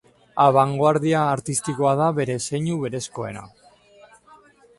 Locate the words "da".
2.01-2.07